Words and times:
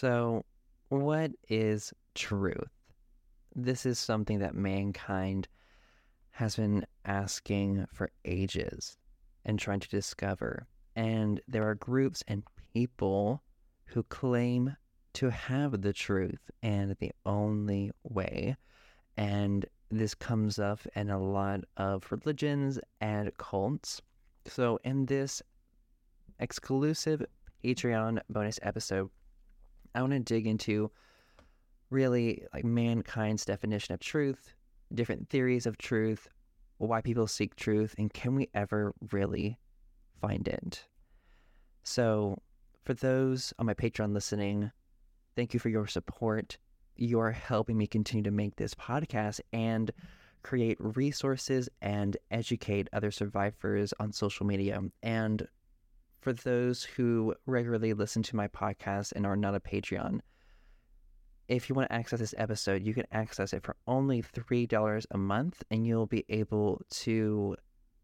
So, 0.00 0.44
what 0.90 1.32
is 1.48 1.92
truth? 2.14 2.70
This 3.56 3.84
is 3.84 3.98
something 3.98 4.38
that 4.38 4.54
mankind 4.54 5.48
has 6.30 6.54
been 6.54 6.86
asking 7.04 7.84
for 7.92 8.08
ages 8.24 8.96
and 9.44 9.58
trying 9.58 9.80
to 9.80 9.88
discover. 9.88 10.68
And 10.94 11.40
there 11.48 11.68
are 11.68 11.74
groups 11.74 12.22
and 12.28 12.44
people 12.72 13.42
who 13.86 14.04
claim 14.04 14.76
to 15.14 15.30
have 15.30 15.82
the 15.82 15.92
truth 15.92 16.48
and 16.62 16.94
the 17.00 17.10
only 17.26 17.90
way. 18.04 18.56
And 19.16 19.66
this 19.90 20.14
comes 20.14 20.60
up 20.60 20.78
in 20.94 21.10
a 21.10 21.20
lot 21.20 21.62
of 21.76 22.06
religions 22.12 22.78
and 23.00 23.36
cults. 23.36 24.00
So, 24.46 24.78
in 24.84 25.06
this 25.06 25.42
exclusive 26.38 27.26
Patreon 27.64 28.20
bonus 28.30 28.60
episode, 28.62 29.10
I 29.94 30.00
want 30.00 30.12
to 30.12 30.20
dig 30.20 30.46
into 30.46 30.90
really 31.90 32.44
like 32.52 32.64
mankind's 32.64 33.44
definition 33.44 33.94
of 33.94 34.00
truth, 34.00 34.54
different 34.94 35.28
theories 35.28 35.66
of 35.66 35.78
truth, 35.78 36.28
why 36.78 37.00
people 37.00 37.26
seek 37.26 37.56
truth, 37.56 37.94
and 37.98 38.12
can 38.12 38.34
we 38.34 38.48
ever 38.54 38.94
really 39.10 39.58
find 40.20 40.46
it? 40.46 40.84
So, 41.82 42.38
for 42.84 42.94
those 42.94 43.52
on 43.58 43.66
my 43.66 43.74
Patreon 43.74 44.14
listening, 44.14 44.70
thank 45.36 45.54
you 45.54 45.60
for 45.60 45.68
your 45.68 45.86
support. 45.86 46.58
You're 46.96 47.32
helping 47.32 47.76
me 47.76 47.86
continue 47.86 48.24
to 48.24 48.30
make 48.30 48.56
this 48.56 48.74
podcast 48.74 49.40
and 49.52 49.90
create 50.42 50.78
resources 50.80 51.68
and 51.82 52.16
educate 52.30 52.88
other 52.92 53.10
survivors 53.10 53.92
on 53.98 54.12
social 54.12 54.46
media. 54.46 54.80
And 55.02 55.46
for 56.28 56.34
those 56.34 56.84
who 56.84 57.34
regularly 57.46 57.94
listen 57.94 58.22
to 58.22 58.36
my 58.36 58.48
podcast 58.48 59.12
and 59.16 59.24
are 59.24 59.34
not 59.34 59.54
a 59.54 59.60
Patreon, 59.60 60.20
if 61.48 61.70
you 61.70 61.74
want 61.74 61.88
to 61.88 61.94
access 61.94 62.18
this 62.18 62.34
episode, 62.36 62.82
you 62.82 62.92
can 62.92 63.06
access 63.12 63.54
it 63.54 63.62
for 63.62 63.76
only 63.86 64.22
$3 64.22 65.06
a 65.10 65.16
month, 65.16 65.62
and 65.70 65.86
you'll 65.86 66.04
be 66.04 66.26
able 66.28 66.82
to 66.90 67.56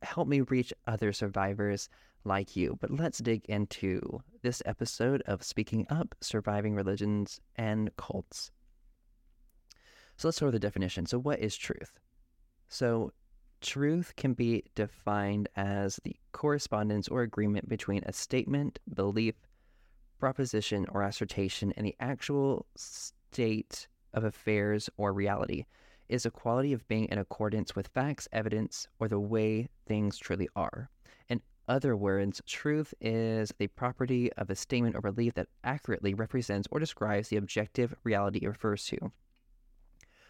help 0.00 0.28
me 0.28 0.40
reach 0.40 0.72
other 0.86 1.12
survivors 1.12 1.90
like 2.24 2.56
you. 2.56 2.78
But 2.80 2.90
let's 2.90 3.18
dig 3.18 3.44
into 3.50 4.00
this 4.40 4.62
episode 4.64 5.22
of 5.26 5.42
Speaking 5.42 5.86
Up 5.90 6.14
Surviving 6.22 6.74
Religions 6.74 7.38
and 7.56 7.94
Cults. 7.98 8.50
So 10.16 10.28
let's 10.28 10.38
start 10.38 10.54
with 10.54 10.62
the 10.62 10.66
definition. 10.66 11.04
So, 11.04 11.18
what 11.18 11.40
is 11.40 11.54
truth? 11.54 12.00
So, 12.68 13.12
truth 13.66 14.14
can 14.16 14.32
be 14.32 14.62
defined 14.74 15.48
as 15.56 16.00
the 16.04 16.16
correspondence 16.32 17.08
or 17.08 17.22
agreement 17.22 17.68
between 17.68 18.02
a 18.06 18.12
statement, 18.12 18.78
belief, 18.94 19.34
proposition, 20.18 20.86
or 20.92 21.02
assertion 21.02 21.72
and 21.76 21.84
the 21.84 21.96
actual 22.00 22.66
state 22.76 23.88
of 24.14 24.24
affairs 24.24 24.88
or 24.96 25.12
reality 25.12 25.64
is 26.08 26.24
a 26.24 26.30
quality 26.30 26.72
of 26.72 26.86
being 26.86 27.06
in 27.06 27.18
accordance 27.18 27.74
with 27.74 27.88
facts, 27.88 28.28
evidence, 28.32 28.86
or 29.00 29.08
the 29.08 29.18
way 29.18 29.68
things 29.86 30.16
truly 30.16 30.48
are. 30.54 30.88
In 31.28 31.42
other 31.66 31.96
words, 31.96 32.40
truth 32.46 32.94
is 33.00 33.52
the 33.58 33.66
property 33.66 34.32
of 34.34 34.48
a 34.48 34.54
statement 34.54 34.94
or 34.94 35.00
belief 35.00 35.34
that 35.34 35.48
accurately 35.64 36.14
represents 36.14 36.68
or 36.70 36.78
describes 36.78 37.28
the 37.28 37.36
objective 37.36 37.94
reality 38.04 38.38
it 38.42 38.48
refers 38.48 38.86
to. 38.86 39.10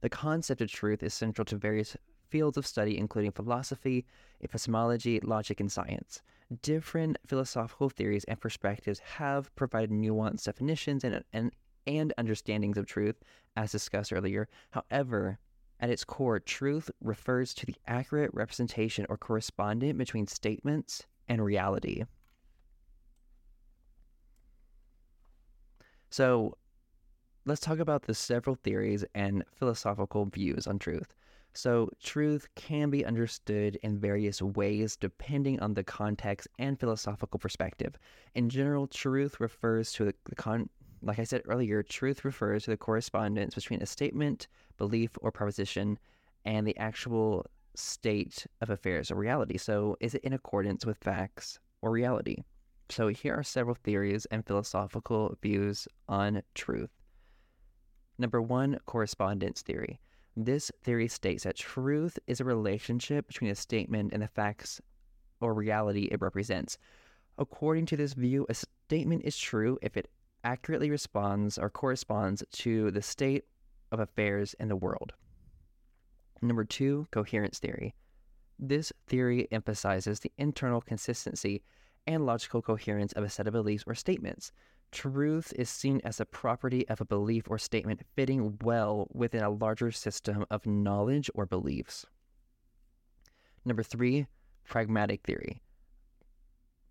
The 0.00 0.08
concept 0.08 0.60
of 0.60 0.70
truth 0.70 1.02
is 1.02 1.14
central 1.14 1.44
to 1.44 1.56
various 1.56 1.96
fields 2.30 2.56
of 2.56 2.66
study, 2.66 2.96
including 2.96 3.32
philosophy, 3.32 4.06
eh, 4.40 4.44
epistemology, 4.44 5.20
logic, 5.20 5.60
and 5.60 5.70
science. 5.70 6.22
Different 6.62 7.18
philosophical 7.26 7.90
theories 7.90 8.24
and 8.24 8.40
perspectives 8.40 8.98
have 9.00 9.54
provided 9.54 9.90
nuanced 9.90 10.44
definitions 10.44 11.04
and, 11.04 11.22
and 11.32 11.52
and 11.86 12.12
understandings 12.18 12.76
of 12.76 12.86
truth, 12.86 13.16
as 13.56 13.72
discussed 13.72 14.12
earlier. 14.12 14.48
However, 14.70 15.38
at 15.80 15.90
its 15.90 16.04
core, 16.04 16.38
truth 16.38 16.90
refers 17.00 17.54
to 17.54 17.66
the 17.66 17.76
accurate 17.86 18.30
representation 18.34 19.06
or 19.08 19.16
correspondence 19.16 19.96
between 19.96 20.26
statements 20.26 21.06
and 21.26 21.42
reality. 21.42 22.04
So, 26.10 26.58
let's 27.46 27.60
talk 27.60 27.78
about 27.78 28.02
the 28.02 28.14
several 28.14 28.56
theories 28.56 29.04
and 29.14 29.44
philosophical 29.54 30.26
views 30.26 30.66
on 30.66 30.78
truth. 30.78 31.14
So, 31.52 31.90
truth 32.00 32.46
can 32.54 32.90
be 32.90 33.04
understood 33.04 33.76
in 33.82 33.98
various 33.98 34.40
ways 34.40 34.96
depending 34.96 35.58
on 35.58 35.74
the 35.74 35.82
context 35.82 36.46
and 36.58 36.78
philosophical 36.78 37.40
perspective. 37.40 37.98
In 38.34 38.48
general, 38.48 38.86
truth 38.86 39.40
refers 39.40 39.90
to 39.94 40.04
the, 40.04 40.14
con- 40.36 40.68
like 41.02 41.18
I 41.18 41.24
said 41.24 41.42
earlier, 41.46 41.82
truth 41.82 42.24
refers 42.24 42.64
to 42.64 42.70
the 42.70 42.76
correspondence 42.76 43.56
between 43.56 43.82
a 43.82 43.86
statement, 43.86 44.46
belief, 44.78 45.10
or 45.20 45.32
proposition 45.32 45.98
and 46.44 46.66
the 46.66 46.76
actual 46.76 47.46
state 47.74 48.46
of 48.60 48.70
affairs 48.70 49.10
or 49.10 49.16
reality. 49.16 49.56
So, 49.56 49.96
is 49.98 50.14
it 50.14 50.22
in 50.22 50.34
accordance 50.34 50.86
with 50.86 50.98
facts 50.98 51.58
or 51.82 51.90
reality? 51.90 52.44
So, 52.90 53.08
here 53.08 53.34
are 53.34 53.42
several 53.42 53.74
theories 53.74 54.24
and 54.26 54.46
philosophical 54.46 55.36
views 55.42 55.88
on 56.08 56.42
truth. 56.54 56.99
Number 58.20 58.42
one, 58.42 58.78
correspondence 58.84 59.62
theory. 59.62 59.98
This 60.36 60.70
theory 60.82 61.08
states 61.08 61.44
that 61.44 61.56
truth 61.56 62.18
is 62.26 62.38
a 62.38 62.44
relationship 62.44 63.26
between 63.26 63.50
a 63.50 63.54
statement 63.54 64.12
and 64.12 64.22
the 64.22 64.28
facts 64.28 64.78
or 65.40 65.54
reality 65.54 66.06
it 66.12 66.20
represents. 66.20 66.76
According 67.38 67.86
to 67.86 67.96
this 67.96 68.12
view, 68.12 68.44
a 68.50 68.54
statement 68.54 69.22
is 69.24 69.38
true 69.38 69.78
if 69.80 69.96
it 69.96 70.10
accurately 70.44 70.90
responds 70.90 71.56
or 71.56 71.70
corresponds 71.70 72.44
to 72.52 72.90
the 72.90 73.00
state 73.00 73.44
of 73.90 74.00
affairs 74.00 74.54
in 74.60 74.68
the 74.68 74.76
world. 74.76 75.14
Number 76.42 76.64
two, 76.64 77.08
coherence 77.12 77.58
theory. 77.58 77.94
This 78.58 78.92
theory 79.06 79.48
emphasizes 79.50 80.20
the 80.20 80.32
internal 80.36 80.82
consistency 80.82 81.62
and 82.06 82.26
logical 82.26 82.60
coherence 82.60 83.14
of 83.14 83.24
a 83.24 83.30
set 83.30 83.46
of 83.46 83.54
beliefs 83.54 83.84
or 83.86 83.94
statements. 83.94 84.52
Truth 84.92 85.52
is 85.56 85.70
seen 85.70 86.00
as 86.04 86.20
a 86.20 86.26
property 86.26 86.88
of 86.88 87.00
a 87.00 87.04
belief 87.04 87.48
or 87.48 87.58
statement 87.58 88.02
fitting 88.16 88.58
well 88.62 89.06
within 89.12 89.42
a 89.42 89.50
larger 89.50 89.92
system 89.92 90.44
of 90.50 90.66
knowledge 90.66 91.30
or 91.34 91.46
beliefs. 91.46 92.06
Number 93.64 93.82
three, 93.82 94.26
pragmatic 94.64 95.22
theory. 95.22 95.62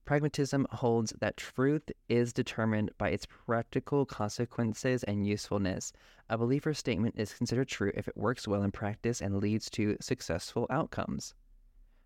Pragmatism 0.06 0.66
holds 0.72 1.14
that 1.20 1.38
truth 1.38 1.92
is 2.08 2.34
determined 2.34 2.90
by 2.98 3.10
its 3.10 3.28
practical 3.28 4.06
consequences 4.06 5.04
and 5.04 5.28
usefulness. 5.28 5.94
A 6.30 6.38
belief 6.38 6.66
or 6.66 6.74
statement 6.74 7.16
is 7.18 7.34
considered 7.34 7.68
true 7.68 7.92
if 7.94 8.08
it 8.08 8.18
works 8.18 8.48
well 8.48 8.64
in 8.64 8.72
practice 8.72 9.22
and 9.22 9.38
leads 9.38 9.70
to 9.72 9.98
successful 10.02 10.66
outcomes. 10.72 11.36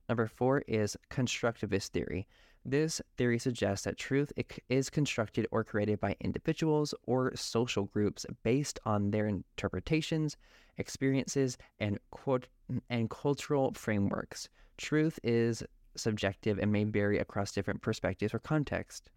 Number 0.09 0.27
four 0.27 0.63
is 0.67 0.97
constructivist 1.09 1.89
theory. 1.89 2.27
This 2.65 3.01
theory 3.17 3.39
suggests 3.39 3.83
that 3.83 3.97
truth 3.97 4.31
is 4.69 4.89
constructed 4.89 5.47
or 5.51 5.65
created 5.65 5.99
by 5.99 6.15
individuals 6.21 6.93
or 7.05 7.35
social 7.35 7.85
groups 7.85 8.25
based 8.43 8.79
on 8.85 9.11
their 9.11 9.27
interpretations, 9.27 10.37
experiences, 10.77 11.57
and, 11.79 11.99
and 12.89 13.09
cultural 13.09 13.73
frameworks. 13.73 14.47
Truth 14.77 15.19
is 15.23 15.63
subjective 15.95 16.57
and 16.57 16.71
may 16.71 16.85
vary 16.85 17.19
across 17.19 17.51
different 17.51 17.81
perspectives 17.81 18.33
or 18.33 18.39
contexts. 18.39 19.09